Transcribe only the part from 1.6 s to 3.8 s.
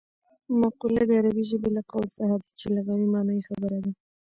له قول څخه ده چې لغوي مانا یې خبره